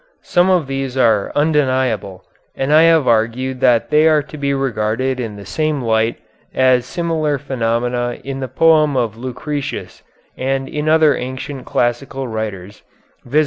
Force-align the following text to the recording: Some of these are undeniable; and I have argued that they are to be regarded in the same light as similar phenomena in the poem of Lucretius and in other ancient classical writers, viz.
Some 0.23 0.49
of 0.49 0.65
these 0.65 0.97
are 0.97 1.31
undeniable; 1.35 2.25
and 2.55 2.73
I 2.73 2.81
have 2.89 3.07
argued 3.07 3.59
that 3.59 3.91
they 3.91 4.07
are 4.07 4.23
to 4.23 4.35
be 4.35 4.51
regarded 4.51 5.19
in 5.19 5.35
the 5.35 5.45
same 5.45 5.79
light 5.79 6.17
as 6.55 6.87
similar 6.87 7.37
phenomena 7.37 8.17
in 8.23 8.39
the 8.39 8.47
poem 8.47 8.97
of 8.97 9.15
Lucretius 9.15 10.01
and 10.35 10.67
in 10.67 10.89
other 10.89 11.15
ancient 11.15 11.67
classical 11.67 12.27
writers, 12.27 12.81
viz. 13.25 13.39